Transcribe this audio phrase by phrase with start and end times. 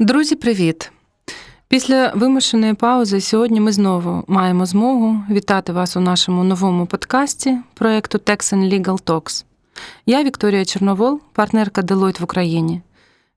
[0.00, 0.92] Друзі, привіт!
[1.68, 8.18] Після вимушеної паузи сьогодні ми знову маємо змогу вітати вас у нашому новому подкасті проєкту
[8.18, 9.44] Texan Legal Talks.
[10.06, 12.80] Я Вікторія Чорновол, партнерка Deloitte в Україні.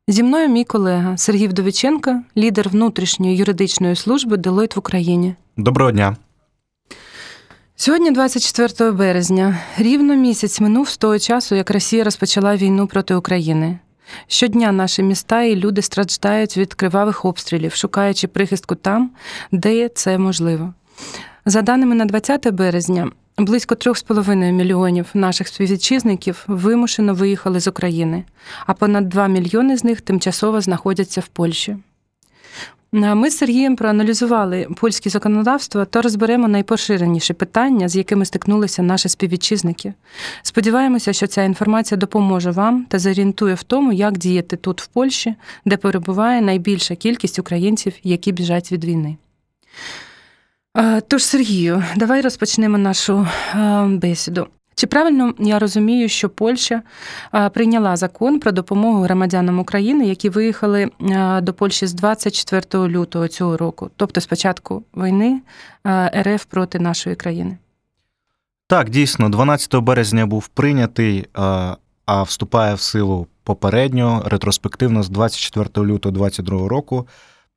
[0.08, 5.36] Зі мною мій колега Сергій Вдовиченко, лідер внутрішньої юридичної служби Deloitte в Україні.
[5.58, 6.16] Доброго дня.
[7.76, 13.80] Сьогодні, 24 березня, рівно місяць минув з того часу, як Росія розпочала війну проти України.
[14.28, 19.12] Щодня наші міста і люди страждають від кривавих обстрілів, шукаючи прихистку там,
[19.52, 20.74] де це можливо.
[21.46, 28.24] За даними на 20 березня, близько 3,5 мільйонів наших співвітчизників вимушено виїхали з України,
[28.66, 31.78] а понад 2 мільйони з них тимчасово знаходяться в Польщі.
[32.94, 39.94] Ми з Сергієм проаналізували польське законодавство та розберемо найпоширеніші питання, з якими стикнулися наші співвітчизники.
[40.42, 45.36] Сподіваємося, що ця інформація допоможе вам та зорієнтує в тому, як діяти тут, в Польщі,
[45.66, 49.18] де перебуває найбільша кількість українців, які біжать від війни.
[51.08, 53.28] Тож, Сергію, давай розпочнемо нашу
[53.88, 54.48] бесіду.
[54.76, 56.82] Чи правильно я розумію, що Польща
[57.54, 60.90] прийняла закон про допомогу громадянам України, які виїхали
[61.42, 65.42] до Польщі з 24 лютого цього року, тобто з початку війни
[66.22, 67.58] РФ проти нашої країни?
[68.68, 71.26] Так, дійсно, 12 березня був прийнятий,
[72.06, 77.08] а вступає в силу попередньо, ретроспективно з 24 лютого 2022 року.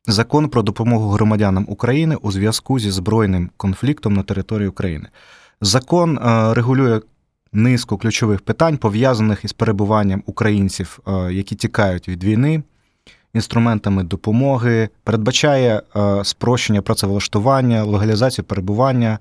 [0.06, 5.08] Закон про допомогу громадянам України у зв'язку зі збройним конфліктом на території України.
[5.64, 6.18] Закон
[6.52, 7.00] регулює
[7.52, 10.98] низку ключових питань, пов'язаних із перебуванням українців,
[11.30, 12.62] які тікають від війни,
[13.34, 15.82] інструментами допомоги, передбачає
[16.22, 19.18] спрощення працевлаштування, легалізацію перебування,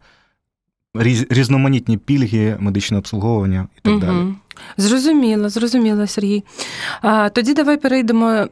[1.30, 4.02] різноманітні пільги, медичне обслуговування і так угу.
[4.02, 4.34] далі.
[4.78, 6.44] Зрозуміло, зрозуміло, Сергій.
[7.34, 8.48] Тоді давай перейдемо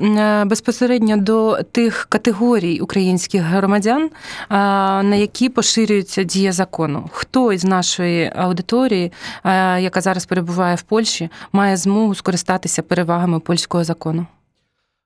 [0.46, 4.10] безпосередньо до тих категорій українських громадян,
[4.50, 7.10] на які поширюється дія закону.
[7.12, 9.12] Хто із нашої аудиторії,
[9.80, 14.26] яка зараз перебуває в Польщі, має змогу скористатися перевагами польського закону?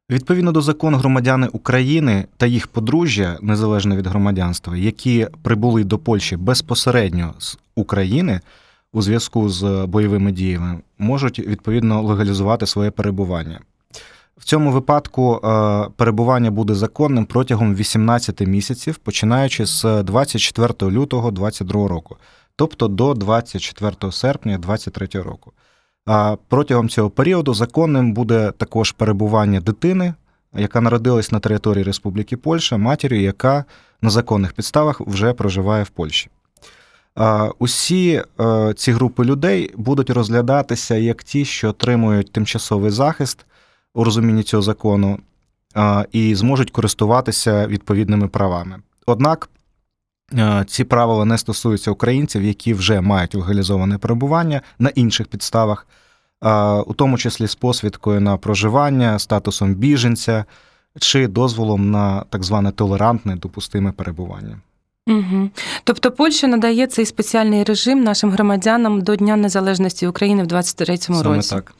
[0.09, 6.37] Відповідно до закону громадяни України та їх подружжя, незалежно від громадянства, які прибули до Польщі
[6.37, 8.41] безпосередньо з України
[8.93, 13.59] у зв'язку з бойовими діями, можуть відповідно легалізувати своє перебування.
[14.37, 21.87] В цьому випадку е, перебування буде законним протягом 18 місяців, починаючи з 24 лютого 2022
[21.87, 22.17] року,
[22.55, 25.51] тобто до 24 серпня 2023 року.
[26.05, 30.13] А протягом цього періоду законним буде також перебування дитини,
[30.53, 33.65] яка народилась на території Республіки Польща, матір'ю, яка
[34.01, 36.29] на законних підставах вже проживає в Польщі.
[37.59, 43.45] Усі е, ці групи людей будуть розглядатися як ті, що отримують тимчасовий захист
[43.93, 45.19] у розумінні цього закону,
[46.11, 48.79] і зможуть користуватися відповідними правами.
[49.05, 49.49] Однак
[50.67, 55.87] ці правила не стосуються українців, які вже мають легалізоване перебування на інших підставах,
[56.85, 60.45] у тому числі з посвідкою на проживання, статусом біженця
[60.99, 64.59] чи дозволом на так зване толерантне допустиме перебування.
[65.07, 65.49] Угу.
[65.83, 71.49] Тобто Польща надає цей спеціальний режим нашим громадянам до Дня Незалежності України в 23-му році.
[71.49, 71.73] так.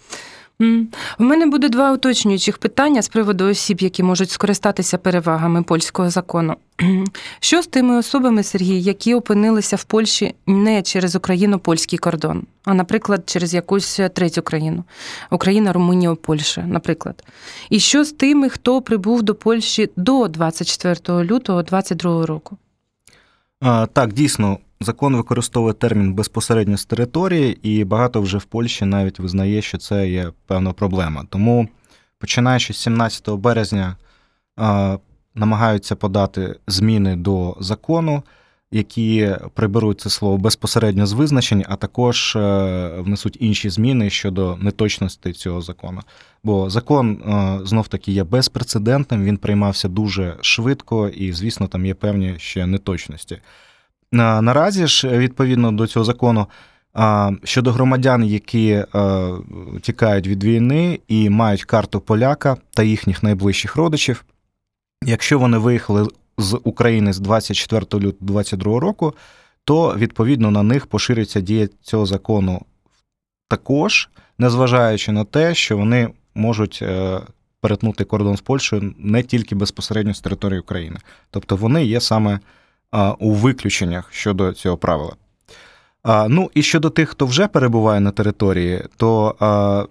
[0.60, 6.56] У мене буде два уточнюючих питання з приводу осіб, які можуть скористатися перевагами польського закону.
[7.40, 13.24] Що з тими особами, Сергій, які опинилися в Польщі не через Україно-польський кордон, а, наприклад,
[13.26, 14.84] через якусь третю країну
[15.32, 17.24] Україна, Румунія, Польща, наприклад.
[17.70, 22.58] І що з тими, хто прибув до Польщі до 24 лютого 2022 року?
[23.94, 29.62] Так, дійсно, закон використовує термін безпосередньо з території, і багато вже в Польщі навіть визнає,
[29.62, 31.26] що це є певна проблема.
[31.30, 31.68] Тому,
[32.20, 33.96] починаючи з 17 березня,
[35.36, 38.24] намагаються подати зміни до закону,
[38.72, 45.34] які приберуть це слово безпосередньо з визначень, а також е, внесуть інші зміни щодо неточності
[45.34, 46.02] цього закону.
[46.44, 51.94] Бо закон е, знов таки є безпрецедентним, він приймався дуже швидко, і, звісно, там є
[51.94, 53.38] певні ще неточності.
[54.12, 56.48] Наразі ж, відповідно до цього закону,
[57.44, 58.86] щодо громадян, які е,
[59.82, 64.26] тікають від війни і мають карту поляка та їхніх найближчих родичів,
[65.06, 66.08] якщо вони виїхали
[66.38, 69.14] з України з 24 лютого 2022 року,
[69.64, 72.62] то відповідно на них поширюється дія цього закону.
[73.48, 77.22] Також, незважаючи на те, що вони можуть е,
[77.62, 80.98] перетнути кордон з Польщею не тільки безпосередньо з території України,
[81.30, 82.40] тобто вони є саме
[83.20, 85.16] у виключеннях щодо цього правила.
[86.30, 89.90] Ну і щодо тих, хто вже перебуває на території, то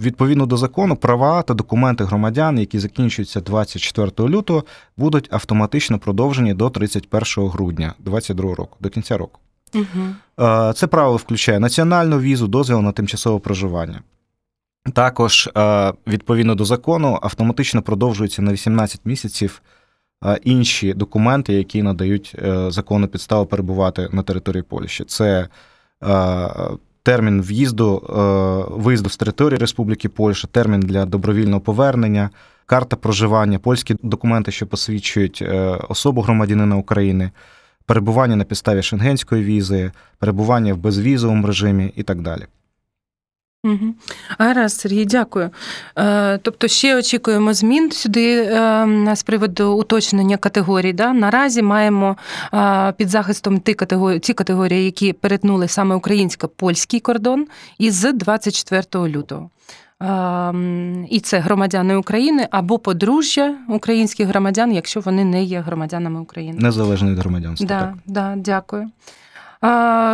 [0.00, 4.64] відповідно до закону, права та документи громадян, які закінчуються 24 лютого,
[4.96, 9.40] будуть автоматично продовжені до 31 грудня 2022 року, до кінця року.
[9.74, 9.84] Угу.
[10.72, 14.02] Це правило включає національну візу, дозвіл на тимчасове проживання.
[14.92, 15.50] Також,
[16.06, 19.62] відповідно до закону, автоматично продовжуються на 18 місяців
[20.44, 25.04] інші документи, які надають е, законну підставу перебувати на території Польщі.
[25.04, 25.48] Це
[26.04, 26.48] е,
[27.02, 32.30] термін в'їзду, е, виїзду з території Республіки Польща, термін для добровільного повернення,
[32.66, 35.44] карта проживання, польські документи, що посвідчують
[35.88, 37.30] особу громадянина України,
[37.86, 42.46] перебування на підставі шенгенської візи, перебування в безвізовому режимі і так далі.
[43.64, 43.94] Угу.
[44.38, 45.50] Гаразд, Сергій, дякую.
[45.98, 50.92] Е, тобто ще очікуємо змін сюди е, з приводу уточнення категорій.
[50.92, 51.12] Да?
[51.12, 52.16] Наразі маємо
[52.54, 57.46] е, під захистом ті категорії, ті категорії, які перетнули саме українсько-польський кордон
[57.78, 59.50] із 24 лютого.
[61.10, 66.58] І це громадяни України або подружжя українських громадян, якщо вони не є громадянами України.
[66.60, 67.66] Незалежно від громадянства.
[67.66, 67.94] Да, Так.
[68.06, 68.90] да, дякую.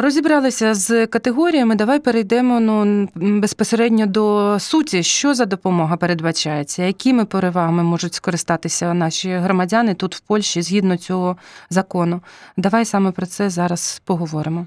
[0.02, 1.74] Розібралися з категоріями.
[1.74, 5.02] Давай перейдемо ну, безпосередньо до суті.
[5.02, 6.82] Що за допомога передбачається?
[6.82, 11.36] Якими перевагами можуть скористатися наші громадяни тут в Польщі згідно цього
[11.70, 12.20] закону?
[12.56, 14.66] Давай саме про це зараз поговоримо.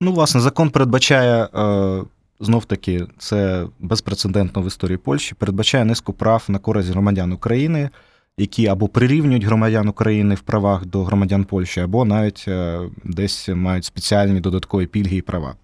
[0.00, 2.02] Ну, власне, закон передбачає е,
[2.40, 7.90] знов таки, це безпрецедентно в історії Польщі, передбачає низку прав на користь громадян України,
[8.38, 13.84] які або прирівнюють громадян України в правах до громадян Польщі, або навіть е, десь мають
[13.84, 15.54] спеціальні додаткові пільги і права.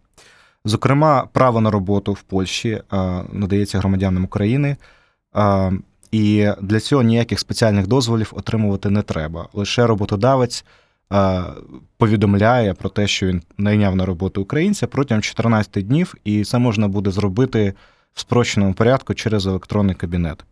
[0.65, 2.83] Зокрема, право на роботу в Польщі е,
[3.33, 4.77] надається громадянам України.
[5.37, 5.73] е,
[6.11, 9.49] І для цього ніяких спеціальних дозволів отримувати не треба.
[9.53, 10.65] Лише роботодавець
[11.97, 16.89] повідомляє про те, що він найняв на роботу українця протягом 14 днів, і це можна
[16.89, 17.75] буде зробити
[18.15, 20.45] в спрощеному порядку через електронний кабінет.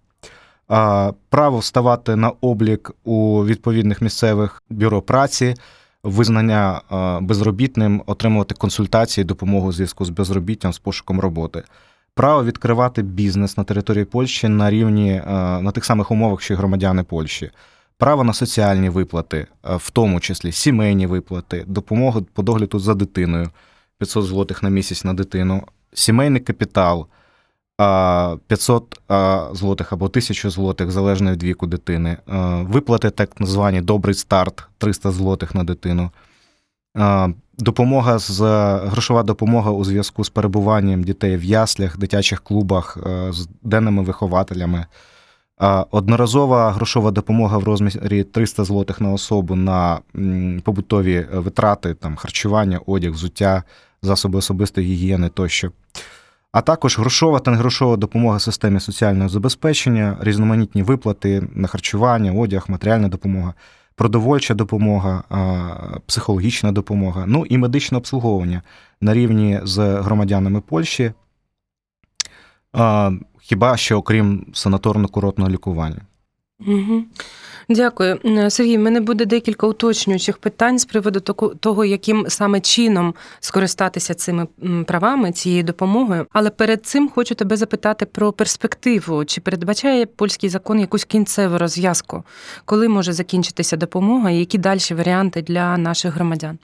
[1.28, 5.54] Право вставати на облік у відповідних місцевих бюро праці,
[6.02, 6.80] визнання
[7.20, 11.62] безробітним, отримувати консультації, допомогу у зв'язку з безробіттям, з пошуком роботи.
[12.14, 15.22] Право відкривати бізнес на території Польщі на рівні
[15.60, 17.50] на тих самих умовах, що й громадяни Польщі
[17.98, 23.50] право на соціальні виплати, в тому числі сімейні виплати, допомогу по догляду за дитиною
[23.98, 25.62] 500 злотих на місяць на дитину,
[25.92, 27.06] сімейний капітал
[27.78, 29.00] 500
[29.52, 32.16] злотих або 1000 злотих, залежно від віку дитини,
[32.60, 36.10] виплати так звані добрий старт 300 злотих на дитину.
[37.58, 38.40] Допомога з
[38.86, 42.98] грошова допомога у зв'язку з перебуванням дітей в яслях, дитячих клубах
[43.30, 44.86] з денними вихователями.
[45.90, 49.98] Одноразова грошова допомога в розмірі 300 злотих на особу на
[50.64, 53.62] побутові витрати, там харчування, одяг, взуття,
[54.02, 55.70] засоби особистої гігієни тощо.
[56.56, 63.08] А також грошова та негрошова допомога системі соціального забезпечення, різноманітні виплати на харчування, одяг, матеріальна
[63.08, 63.54] допомога,
[63.94, 65.22] продовольча допомога,
[66.06, 68.62] психологічна допомога, ну і медичне обслуговування
[69.00, 71.12] на рівні з громадянами Польщі.
[73.40, 76.00] Хіба що окрім санаторно-курортного лікування.
[76.60, 77.04] Угу.
[77.68, 78.18] Дякую.
[78.50, 81.20] Сергій, мене буде декілька уточнюючих питань з приводу
[81.60, 84.46] того, яким саме чином скористатися цими
[84.86, 86.26] правами, цією допомогою.
[86.32, 89.24] Але перед цим хочу тебе запитати про перспективу.
[89.24, 92.24] Чи передбачає польський закон якусь кінцеву розв'язку,
[92.64, 96.58] коли може закінчитися допомога, і які далі варіанти для наших громадян?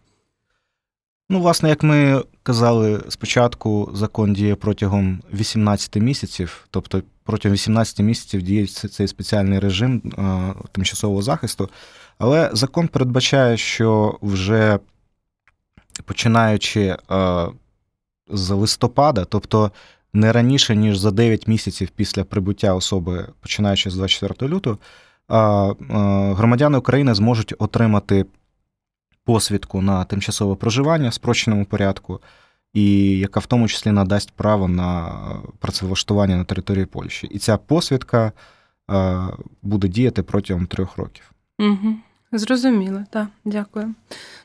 [1.33, 8.43] Ну, власне, як ми казали спочатку, закон діє протягом 18 місяців, тобто протягом 18 місяців
[8.43, 11.71] діє цей спеціальний режим е, тимчасового захисту.
[12.19, 14.79] Але закон передбачає, що вже
[16.05, 16.97] починаючи е,
[18.29, 19.71] з листопада, тобто
[20.13, 24.79] не раніше, ніж за 9 місяців після прибуття особи, починаючи з 24 лютого,
[25.31, 25.75] е, е,
[26.35, 28.27] громадяни України зможуть отримати
[29.25, 32.21] посвідку на тимчасове проживання в спрощеному порядку,
[32.75, 35.13] і яка в тому числі надасть право на
[35.59, 37.27] працевлаштування на території Польщі.
[37.27, 38.33] І ця посвідка
[38.91, 39.19] е,
[39.63, 41.33] буде діяти протягом трьох років.
[41.59, 41.95] Угу.
[42.33, 43.95] Зрозуміло, так, дякую.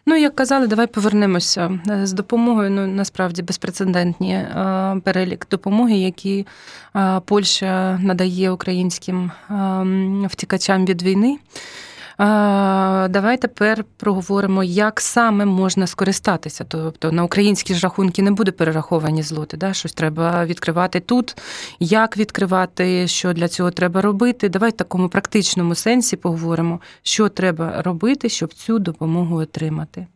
[0.05, 2.69] Ну, як казали, давай повернемося Е, з допомогою.
[2.69, 6.46] Ну, насправді безпрецедентні е, перелік допомоги, які
[7.25, 11.38] Польща надає українським е, втікачам від війни.
[12.19, 16.65] Давай тепер проговоримо, як саме можна скористатися.
[16.67, 19.57] Тобто на українські ж рахунки не буде перераховані злоти.
[19.57, 19.74] Да?
[19.74, 21.38] Щось треба відкривати тут,
[21.79, 24.50] як відкривати, що для цього треба робити.
[24.50, 30.07] Давай в такому практичному сенсі поговоримо, що треба робити, щоб цю допомогу отримати.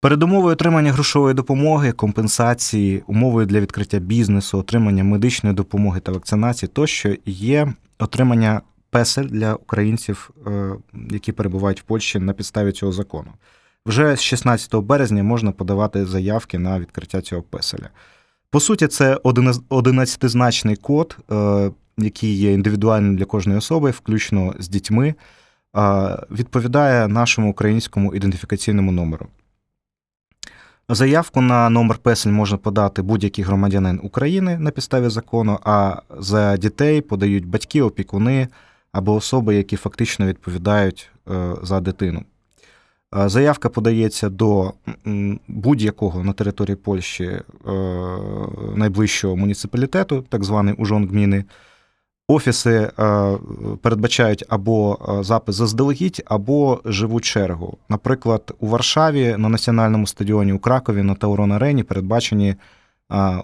[0.00, 7.14] Передумовою отримання грошової допомоги, компенсації, умовою для відкриття бізнесу, отримання медичної допомоги та вакцинації тощо
[7.26, 8.60] є отримання
[8.90, 10.72] песель для українців, е,
[11.10, 13.32] які перебувають в Польщі на підставі цього закону.
[13.86, 17.88] Вже з 16 березня можна подавати заявки на відкриття цього песеля.
[18.50, 19.14] По суті, це
[19.70, 25.14] 11-значний код, е, який є індивідуальним для кожної особи, включно з дітьми, е,
[26.30, 29.26] відповідає нашому українському ідентифікаційному номеру.
[30.88, 37.00] Заявку на номер песель можна подати будь-який громадянин України на підставі закону, а за дітей
[37.00, 38.48] подають батьки, опікуни
[38.92, 42.22] або особи, які фактично відповідають е, за дитину.
[43.16, 44.72] Е, Заявка подається до
[45.48, 47.42] будь-якого на території Польщі е,
[48.76, 51.44] найближчого муніципалітету, так званий ужон.
[52.30, 52.90] Офіси
[53.82, 57.78] передбачають або запис заздалегідь, або живу чергу.
[57.88, 62.54] Наприклад, у Варшаві на національному стадіоні у Кракові на Таурон Арені передбачені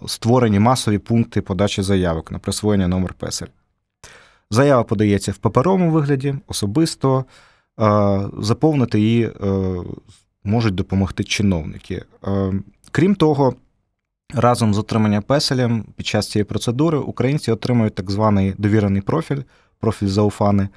[0.07, 3.47] створені масові пункти подачі заявок на присвоєння номер песель.
[4.55, 7.25] Заява подається в паперовому вигляді, особисто.
[8.39, 9.33] Заповнити її е,
[10.45, 12.05] можуть допомогти чиновники.
[12.27, 12.53] Е,
[12.91, 13.55] Крім того,
[14.35, 19.43] разом з отриманням песелем під час цієї процедури українці отримують так званий довірений профіль,
[19.81, 20.69] профіль зауфани.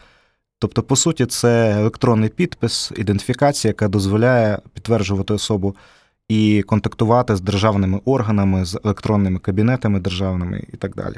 [0.60, 5.76] Тобто, по суті, це електронний підпис, ідентифікація, яка дозволяє підтверджувати особу
[6.30, 11.16] і контактувати з державними органами, з електронними кабінетами державними і так далі.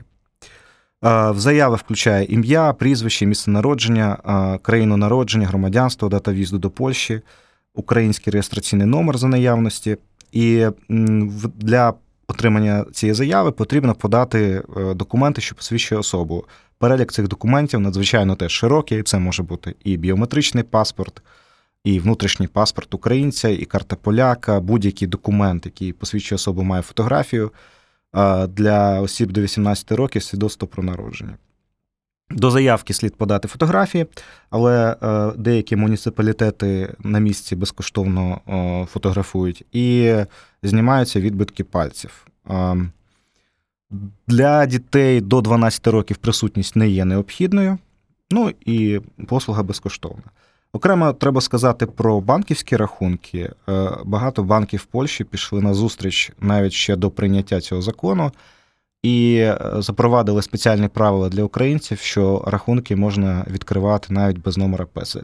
[1.06, 6.70] Е, В заяви включає ім'я, прізвище, місце народження, е, країну народження, громадянство, дата в'їзду до
[6.70, 7.22] Польщі,
[7.74, 9.98] український реєстраційний номер за наявності.
[10.32, 10.68] І
[11.56, 11.94] для
[12.27, 16.46] отримання цієї заяви потрібно подати е, документи, що посвідчує особу.
[16.77, 19.03] Перелік цих документів надзвичайно теж широкий.
[19.03, 21.22] Це може бути і біометричний паспорт,
[21.84, 27.51] і внутрішній паспорт українця, і карта поляка, будь-який документ, який посвідчує особу, має фотографію.
[28.48, 31.38] Для осіб до 18 років свідоцтво про народження.
[32.32, 34.06] До заявки слід подати фотографії,
[34.50, 38.42] але е, деякі муніципалітети на місці безкоштовно
[38.92, 40.16] фотографують і
[40.63, 42.28] знімаються відбитки пальців.
[42.50, 42.78] Е,
[44.28, 47.78] Для дітей до 12 років присутність не є необхідною,
[48.32, 50.24] ну і послуга безкоштовна.
[50.73, 53.51] Окремо треба сказати про банківські рахунки.
[53.69, 58.31] Е, Багато банків Польщі пішли на зустріч навіть ще до прийняття цього закону
[59.03, 65.23] і е, запровадили спеціальні правила для українців, що рахунки можна відкривати навіть без номера песель.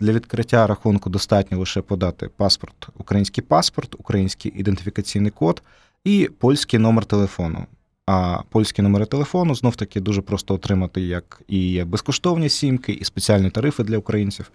[0.00, 5.62] Для відкриття рахунку достатньо лише подати паспорт, український паспорт, український ідентифікаційний код
[6.04, 7.66] і польський номер телефону.
[8.10, 13.50] А польські номери телефону знов таки дуже просто отримати, як і безкоштовні сімки, і спеціальні
[13.50, 14.50] тарифи для українців.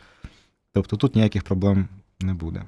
[0.74, 1.88] Тобто тут ніяких проблем
[2.20, 2.64] не буде.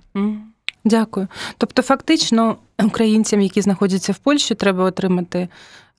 [0.83, 1.27] Дякую.
[1.57, 5.47] Тобто, фактично, українцям, які знаходяться в Польщі, треба отримати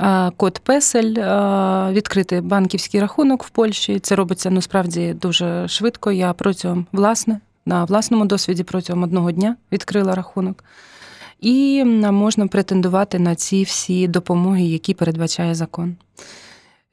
[0.02, 3.98] е, код песель, е, відкрити банківський рахунок в Польщі.
[3.98, 6.12] Це робиться насправді дуже швидко.
[6.12, 10.64] Я протягом власне на власному досвіді протягом одного дня відкрила рахунок.
[11.40, 15.96] І можна претендувати на ці всі допомоги, які передбачає закон.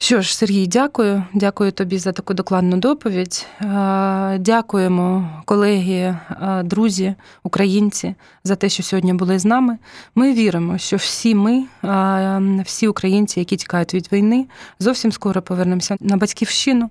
[0.03, 1.23] Що ж, Сергій, дякую.
[1.33, 3.45] Дякую тобі за таку докладну доповідь.
[3.61, 9.77] Е, Дякуємо, колеги, е, друзі, українці, за те, що сьогодні були з нами.
[10.15, 14.45] Ми віримо, що всі ми, е, всі українці, які тікають від війни,
[14.79, 16.89] зовсім скоро повернемося на батьківщину.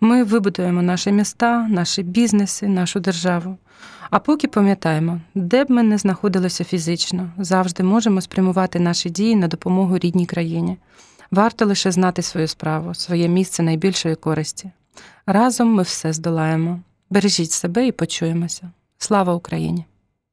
[0.00, 3.56] Ми вибудуємо наші міста, наші бізнеси, нашу державу.
[4.10, 9.48] А поки пам'ятаємо, де б ми не знаходилися фізично, завжди можемо спрямувати наші дії на
[9.48, 10.78] допомогу рідній країні.
[11.30, 14.70] Варто лише знати свою справу, своє місце найбільшої користі.
[15.26, 16.80] Разом ми все здолаємо.
[17.10, 18.70] Бережіть себе і почуємося.
[18.98, 19.84] Слава Україні!